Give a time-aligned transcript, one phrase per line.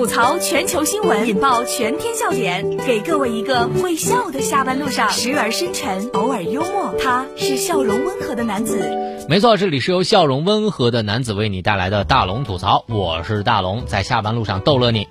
[0.00, 6.94] 吐槽全球新闻，引爆全天笑点，给各位一个会笑的下班路上，时而深沉，偶尔幽默。
[6.98, 8.80] 他是笑容温和的男子。
[9.28, 15.06] 没错，这里是由笑容温和的男子为你带来的大龙吐槽，我是大龙，在下班路上逗乐你。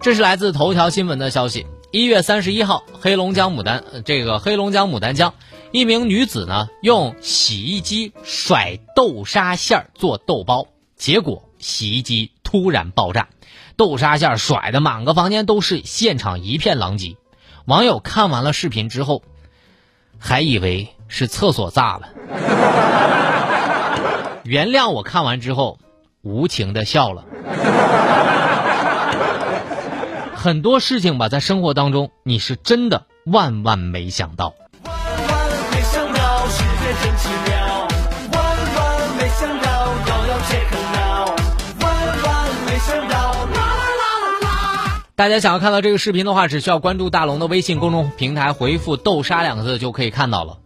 [0.00, 1.68] 这是来自头条新闻的消息。
[1.92, 5.32] 一月三十一号，黑龙江牡丹，这个黑龙江牡丹江，
[5.70, 10.66] 一名女子呢用洗衣机甩豆沙馅儿做豆包，
[10.96, 13.28] 结果洗衣机突然爆炸，
[13.78, 17.16] 豆沙馅甩的满个房间都是，现场一片狼藉。
[17.64, 19.22] 网友看完了视频之后，
[20.18, 22.08] 还以为是厕所炸了。
[24.42, 25.78] 原谅我看完之后
[26.22, 27.24] 无情的笑了。
[30.34, 34.54] 很多事情吧，在生活当中，你是真的万万没想到。
[34.82, 34.94] 万
[35.28, 37.87] 万没想到，世界真奇妙。
[45.18, 50.60] 大家想要看到这个视频的话，只需要关注大龙的微信公众平台，回复“豆沙”两个字就可以看到了。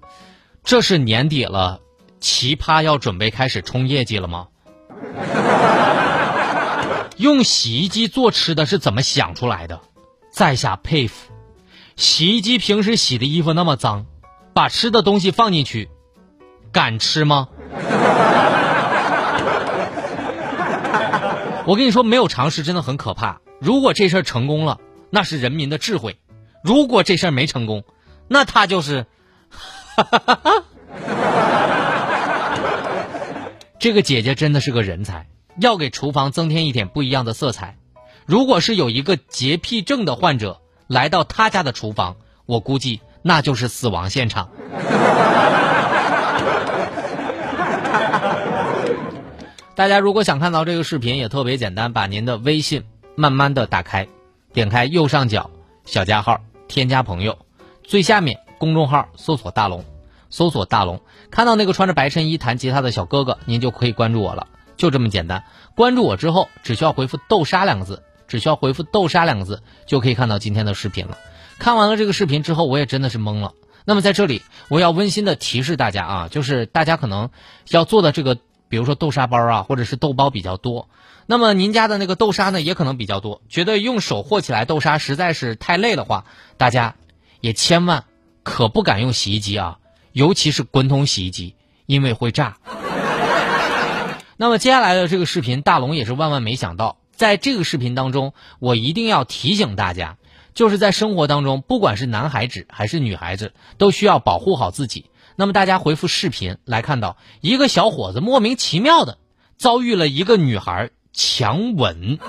[0.62, 1.80] 这是年底了，
[2.20, 4.48] 奇葩要准备开始冲业绩了吗？
[7.16, 9.80] 用洗衣机做吃的是怎么想出来的？
[10.30, 11.32] 在下佩服。
[11.96, 14.04] 洗衣机平时洗的衣服那么脏，
[14.52, 15.88] 把吃的东西放进去，
[16.72, 17.48] 敢吃吗？
[21.64, 23.40] 我跟你说，没有常识真的很可怕。
[23.62, 26.14] 如果这事儿成功了，那是人民的智慧；
[26.64, 27.84] 如果这事儿没成功，
[28.26, 29.06] 那他就是，
[33.78, 35.28] 这个姐姐真的是个人才，
[35.60, 37.76] 要给厨房增添一点不一样的色彩。
[38.26, 42.16] 如果是有一个洁癖症的患者来到他家的厨房，
[42.46, 44.50] 我估计那就是死亡现场。
[49.76, 52.82] 大家如果想看到这个视频，也特别简单，把您的微信
[53.14, 54.08] 慢慢的打开，
[54.52, 55.50] 点开右上角
[55.84, 57.38] 小加号，添加朋友，
[57.82, 59.84] 最下面公众号搜索大龙，
[60.30, 61.00] 搜索大龙，
[61.30, 65.44] 看到那个穿着白衬衣弹吉他的小哥哥，您就可以关注我了，就这么简单。
[65.74, 71.18] 关注我之后，只需要回复“豆沙”两个字，只需要回复“豆沙”两个字，就可以看到今天的视频了。
[71.58, 73.52] 看完了这个视频之后，我也真的是懵了。
[73.84, 77.30] 那么在这里，我要温馨的提示大家啊，就是大家可能
[77.68, 78.38] 要做的这个。
[78.72, 80.88] 比如说豆沙包啊，或者是豆包比较多，
[81.26, 83.42] 那么您家的那个豆沙呢，也可能比较多。
[83.50, 86.24] 觉得用手和起来豆沙实在是太累的话，
[86.56, 86.94] 大家
[87.42, 88.04] 也千万
[88.42, 89.78] 可不敢用洗衣机啊，
[90.12, 92.56] 尤其是滚筒洗衣机，因为会炸。
[94.38, 100.16] 那么接下来的这个视频，大龙也是万万没想到，在这个视频当中，我一定要提醒大家，
[100.54, 105.10] 就是在生活当中，不管是男孩子还是女孩子，都需要保护好自己。
[105.36, 109.18] 那么大家回复视频来看到一个小伙子莫名其妙的
[109.56, 112.18] 遭遇了一个女孩强吻。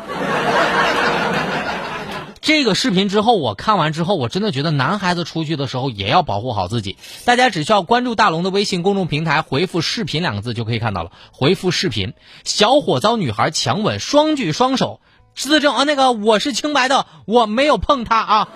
[2.42, 6.98] 这个视频之后，我看完之后，我真的觉得男孩子出去的时候也要保护好自己。
[7.24, 11.14] 大家只需要关注大龙的微信公众平台，回复“视频”两个字就可以看到了。
[11.32, 12.14] 回复“视频”，
[12.44, 15.00] 小伙遭女孩强吻，双举双手，
[15.34, 18.50] 自证啊，那个我是清白的，我没有碰她啊。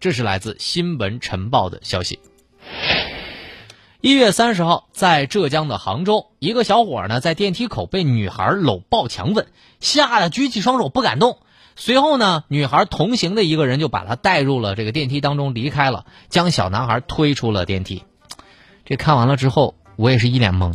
[0.00, 2.18] 这是来自新闻晨报的消息。
[4.02, 9.46] 一月三十号，在浙江的杭州，一个小伙呢在电梯口被女孩搂抱强吻，
[9.78, 11.38] 吓得举起双手不敢动。
[11.76, 18.02] 随后呢，女孩同行的一个人就把他带入了这个电梯当中离开了，将小男孩推出了电梯。
[18.84, 20.74] 这看完了之后，我也是一脸懵。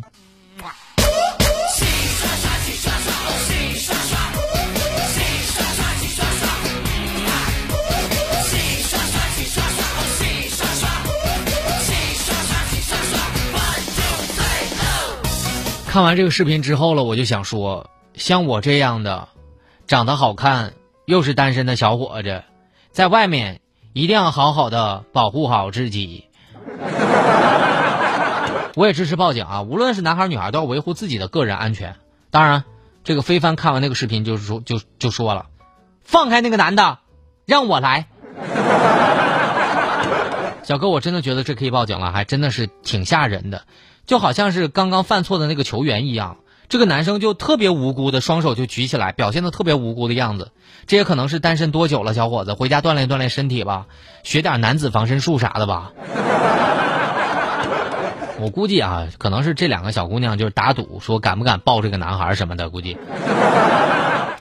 [15.98, 19.30] 看完这个视频之后了，我就想说，像我这样的，
[19.88, 20.74] 长得好看
[21.06, 22.44] 又是单身的小伙子，
[22.92, 23.62] 在外面
[23.94, 26.26] 一定要好好的保护好自己。
[28.76, 29.64] 我也支持报警啊！
[29.64, 31.96] 无论是男孩女孩，都要维护自己的个人安全。
[32.30, 32.64] 当然，
[33.04, 35.48] 这个非凡看完那个视频，就是说，就就说了，
[36.04, 37.00] 放开那个男的，
[37.48, 38.06] 让我来。
[40.62, 43.64] 小哥，我真的觉得这可以报警了，还真的是挺吓人的。
[44.08, 46.38] 就好像是刚刚犯错的那个球员一样，
[46.70, 50.52] 这个男生就特别无辜的双手就举起来，表现的特别无辜的样子。
[50.86, 53.88] 这也可能是单身多久了，小伙子，回家锻炼锻炼身体吧，
[54.24, 55.92] 学点男子防身术啥的吧。
[58.40, 62.96] 我估计啊，可能是这两个小姑娘就是打赌，说敢不敢抱这个男孩什么的，估计。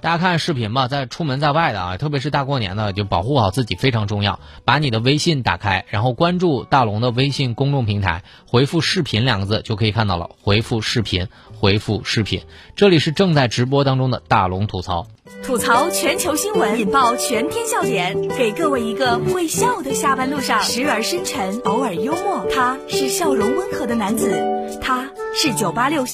[0.07, 4.39] 大家看视频吧，在出门在外的啊，特别是大过年的，就保护好自己非常重要。
[4.65, 10.31] 把你的微信打开，然后关注大龙的微信公众平台，回复“视频”两个字就可以看到了。
[10.41, 11.27] 回复“视频”，
[11.59, 12.43] 回复视频。
[12.77, 15.09] 这里是正在直播当中的大龙吐槽。
[15.43, 22.47] 吐槽全球新闻，引爆全天笑点，给各位一个会笑的下班路上，时而深沉，偶尔幽默。
[22.55, 26.07] 他是笑容温和的男子，他是九八六。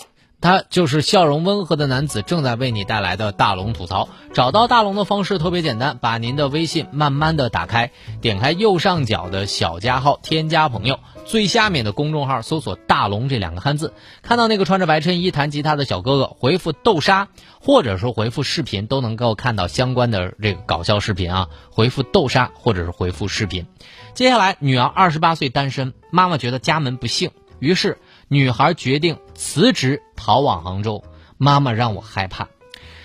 [0.42, 4.08] 他就是笑容温和的男子，正在为你带来的大龙吐槽。
[4.34, 17.28] 找到大龙的方式特别简单，把您的微信慢慢的打开，点开右上角的小加号，添加朋友，最下面的公众号搜索“大龙”这两个汉字，看到那个穿着白衬衣弹吉他的小哥哥，回复“豆沙”
[17.62, 21.48] 或者说回复“视频”，都能够看到相关的这个搞笑视频啊。
[21.70, 23.64] 回复“豆沙”或者是回复“视频”。
[24.12, 27.30] 接下来，女儿二十八岁单身，妈妈觉得家门不幸，
[27.60, 27.98] 于是。
[28.32, 31.04] 女孩决定辞职逃往杭州，
[31.36, 32.48] 妈妈让我害怕。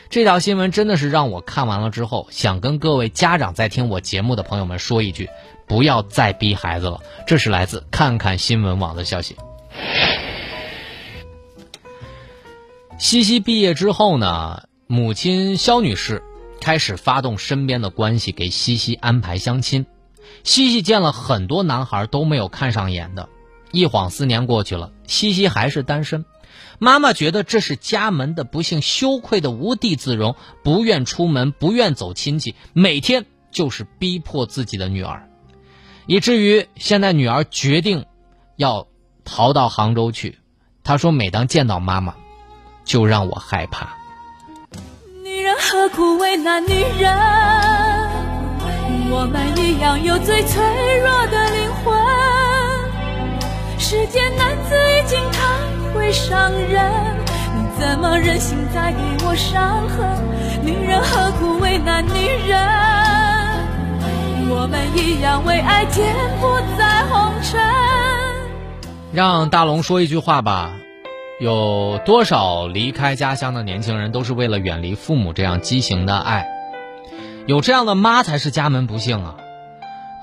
[0.10, 5.30] 这条新闻真的是让我看完了之后，想跟各位家长在听我节目的朋友们说一句：
[5.68, 7.02] 不要再逼孩子了。
[7.28, 9.36] 这是来自看看新闻网的消息。
[12.98, 16.24] 西西毕业之后呢，母亲肖女士
[16.62, 19.86] 开始发动身边的关系给西西安排相亲。
[20.46, 23.28] 西西见了很多男孩都没有看上眼的。
[23.72, 26.26] 一晃四年过去了，西西还是单身。
[26.80, 35.28] 妈妈觉得这是家门的不幸，羞愧的无地自容，不愿出门，不愿走亲戚，每天就是逼迫自己的女儿，
[36.06, 38.06] 以至于现在女儿决定
[38.56, 38.88] 要
[39.26, 40.40] 逃到杭州去。
[40.84, 42.16] 她说：“每当见到妈妈，
[42.86, 43.98] 就让我害怕。”
[45.24, 47.12] 女人何苦为难女人？
[49.10, 50.64] 我们一样有最脆
[51.00, 52.37] 弱的灵魂。
[53.80, 55.40] 世间男子已经太
[55.94, 56.92] 会伤人，
[57.56, 60.18] 你怎么忍心再给我伤痕？
[60.64, 62.60] 女人何苦为难女人？
[64.50, 67.62] 我们一样为爱颠簸在红尘。
[69.14, 70.72] 让大龙说一句话吧，
[71.40, 76.48] 有多少离开家乡的年轻人都是为了远离父母这样畸形的爱？
[77.46, 79.36] 有这样的妈才是家门不幸啊！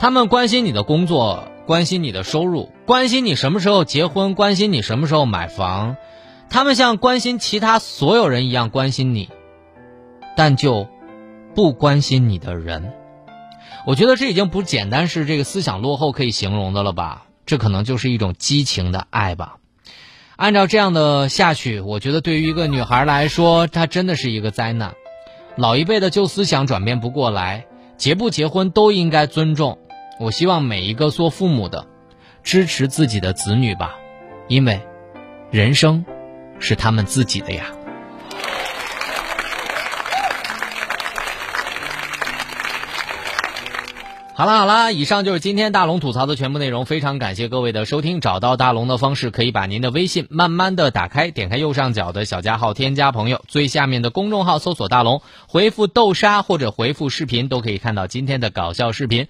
[0.00, 1.44] 他们关心你的工作。
[1.66, 5.96] 关心你的收入，关心你什么时候结婚，关心你什么时候买房，
[6.50, 9.30] 他们像关心其他所有人一样关心你，
[10.36, 10.86] 但就
[11.54, 12.92] 不关心你的人。
[13.86, 17.26] 我觉得这已经不简单是这个思想落后可以形容的了吧？
[17.46, 19.56] 这可能就是一种激情的爱吧。
[20.36, 24.94] 按照这样的下去，我觉得对于一个女孩来说，她真的是一个灾难。
[25.56, 29.78] 老一辈的旧思想转变不过来，结不结婚都应该尊重。
[30.20, 31.86] 我希望每一个做父母的，
[32.44, 33.96] 支持自己的子女吧，
[34.46, 34.80] 因为，
[35.50, 36.04] 人生，
[36.60, 37.64] 是他们自己的呀。
[44.36, 46.86] 好了好了，以上就是今天大龙吐槽的全部内容。
[46.86, 48.20] 非常感谢各位的收听。
[48.20, 59.28] 找到大龙的方式，可以把您的微信慢慢的打开，点开右上角的小加号，添加朋友，最下面的公众号搜索大龙，回复豆沙或者回复视频，都可以看到今天的搞笑视频。